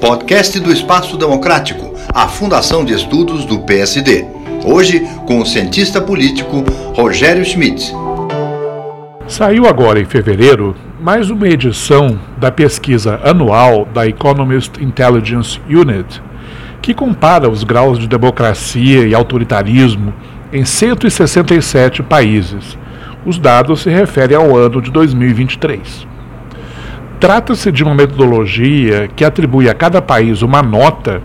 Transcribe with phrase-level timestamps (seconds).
[0.00, 4.26] Podcast do Espaço Democrático, a Fundação de Estudos do PSD.
[4.64, 6.64] Hoje, com o cientista político
[6.94, 7.92] Rogério Schmidt.
[9.26, 16.22] Saiu agora em fevereiro mais uma edição da pesquisa anual da Economist Intelligence Unit,
[16.82, 20.12] que compara os graus de democracia e autoritarismo
[20.52, 22.76] em 167 países.
[23.24, 26.17] Os dados se referem ao ano de 2023.
[27.20, 31.20] Trata-se de uma metodologia que atribui a cada país uma nota,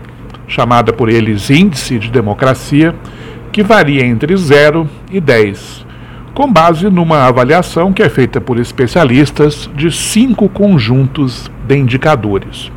[0.48, 2.92] chamada por eles Índice de Democracia,
[3.52, 5.86] que varia entre 0 e 10,
[6.34, 12.72] com base numa avaliação que é feita por especialistas de cinco conjuntos de indicadores.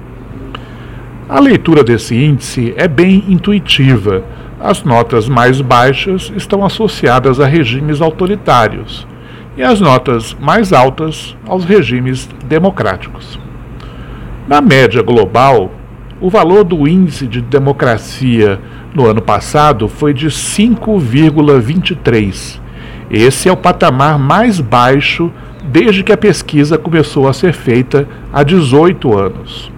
[1.28, 4.24] A leitura desse índice é bem intuitiva.
[4.60, 9.08] As notas mais baixas estão associadas a regimes autoritários
[9.58, 13.40] e as notas mais altas aos regimes democráticos.
[14.48, 15.72] Na média global,
[16.22, 18.60] o valor do índice de democracia
[18.94, 22.60] no ano passado foi de 5,23.
[23.10, 25.32] Esse é o patamar mais baixo
[25.64, 29.72] desde que a pesquisa começou a ser feita há 18 anos.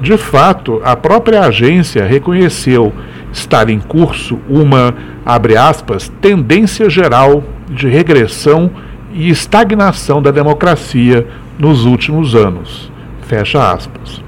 [0.00, 2.92] De fato, a própria agência reconheceu
[3.32, 4.94] estar em curso uma,
[5.26, 8.70] abre aspas, tendência geral de regressão
[9.12, 11.26] e estagnação da democracia
[11.58, 12.90] nos últimos anos.
[13.22, 14.22] Fecha aspas.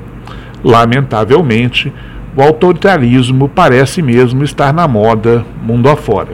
[0.63, 1.93] Lamentavelmente,
[2.37, 6.33] o autoritarismo parece mesmo estar na moda mundo afora.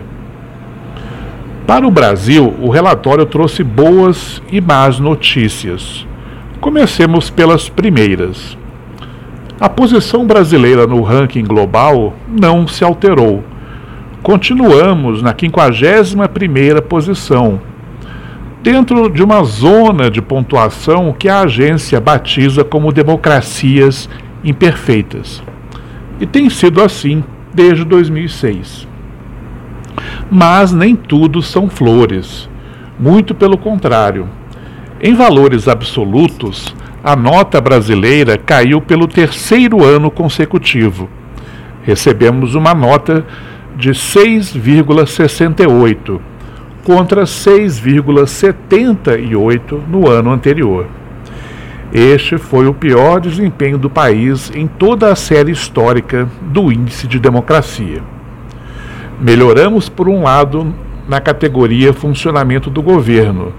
[1.67, 6.07] Para o Brasil, o relatório trouxe boas e más notícias.
[6.61, 8.57] Comecemos pelas primeiras.
[9.59, 13.43] A posição brasileira no ranking global não se alterou.
[14.23, 17.61] Continuamos na 51ª posição,
[18.67, 24.09] dentro de uma zona de pontuação que a agência batiza como democracias
[24.43, 25.41] imperfeitas.
[26.19, 27.23] E tem sido assim
[27.55, 28.89] desde 2006.
[30.29, 32.51] Mas nem tudo são flores.
[32.99, 34.29] Muito pelo contrário.
[35.01, 36.75] Em valores absolutos,
[37.05, 41.09] a nota brasileira caiu pelo terceiro ano consecutivo.
[41.85, 43.25] Recebemos uma nota
[43.77, 46.21] de 6,68
[46.87, 50.87] contra 6,78 no ano anterior.
[51.93, 57.19] Este foi o pior desempenho do país em toda a série histórica do Índice de
[57.19, 58.01] Democracia.
[59.21, 60.73] Melhoramos, por um lado,
[61.09, 63.53] na categoria funcionamento do governo,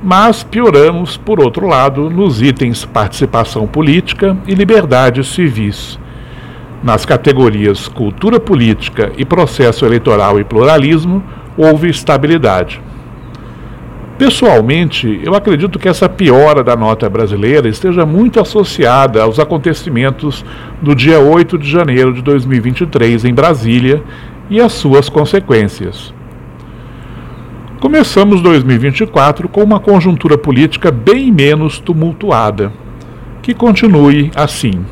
[0.00, 5.98] mas pioramos, por outro lado, nos itens participação política e liberdades civis.
[6.80, 11.24] Nas categorias cultura política e processo eleitoral e pluralismo,
[11.58, 12.80] houve estabilidade.
[14.16, 20.44] Pessoalmente, eu acredito que essa piora da nota brasileira esteja muito associada aos acontecimentos
[20.80, 24.02] do dia 8 de janeiro de 2023 em Brasília
[24.50, 26.12] e às suas consequências.
[27.80, 32.72] Começamos 2024 com uma conjuntura política bem menos tumultuada.
[33.40, 34.84] Que continue assim.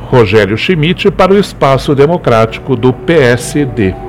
[0.00, 4.07] Rogério Schmidt para o Espaço Democrático do PSD.